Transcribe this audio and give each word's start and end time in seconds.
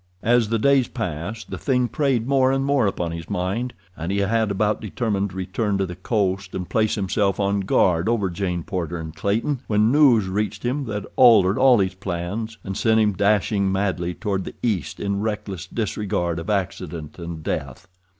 As 0.23 0.49
the 0.49 0.57
days 0.57 0.87
passed 0.87 1.51
the 1.51 1.59
thing 1.59 1.87
preyed 1.87 2.25
more 2.25 2.51
and 2.51 2.65
more 2.65 2.87
upon 2.87 3.11
his 3.11 3.29
mind, 3.29 3.71
and 3.95 4.11
he 4.11 4.17
had 4.17 4.49
about 4.49 4.81
determined 4.81 5.29
to 5.29 5.35
return 5.35 5.77
to 5.77 5.85
the 5.85 5.95
coast 5.95 6.55
and 6.55 6.67
place 6.67 6.95
himself 6.95 7.39
on 7.39 7.59
guard 7.59 8.09
over 8.09 8.27
Jane 8.31 8.63
Porter 8.63 8.97
and 8.97 9.15
Clayton, 9.15 9.59
when 9.67 9.91
news 9.91 10.27
reached 10.27 10.63
him 10.65 10.85
that 10.85 11.05
altered 11.17 11.59
all 11.59 11.77
his 11.77 11.93
plans 11.93 12.57
and 12.63 12.75
sent 12.75 12.99
him 12.99 13.13
dashing 13.13 13.71
madly 13.71 14.15
toward 14.15 14.43
the 14.43 14.55
east 14.63 14.99
in 14.99 15.21
reckless 15.21 15.67
disregard 15.67 16.39
of 16.39 16.49
accident 16.49 17.19
and 17.19 17.43
death. 17.43 17.87